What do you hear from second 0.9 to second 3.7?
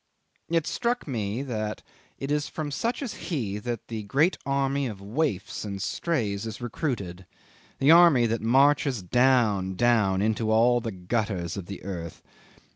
me that it is from such as he